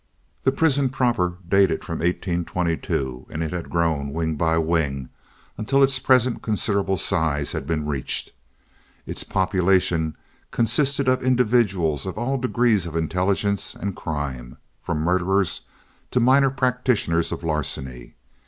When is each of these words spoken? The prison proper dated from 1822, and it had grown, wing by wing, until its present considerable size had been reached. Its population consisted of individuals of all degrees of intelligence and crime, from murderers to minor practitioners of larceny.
The 0.41 0.51
prison 0.51 0.89
proper 0.89 1.37
dated 1.47 1.83
from 1.83 1.99
1822, 1.99 3.27
and 3.29 3.43
it 3.43 3.53
had 3.53 3.69
grown, 3.69 4.11
wing 4.11 4.33
by 4.33 4.57
wing, 4.57 5.09
until 5.59 5.83
its 5.83 5.99
present 5.99 6.41
considerable 6.41 6.97
size 6.97 7.51
had 7.51 7.67
been 7.67 7.85
reached. 7.85 8.31
Its 9.05 9.23
population 9.23 10.15
consisted 10.49 11.07
of 11.07 11.21
individuals 11.21 12.07
of 12.07 12.17
all 12.17 12.39
degrees 12.39 12.87
of 12.87 12.95
intelligence 12.95 13.75
and 13.75 13.95
crime, 13.95 14.57
from 14.81 15.01
murderers 15.01 15.61
to 16.09 16.19
minor 16.19 16.49
practitioners 16.49 17.31
of 17.31 17.43
larceny. 17.43 18.15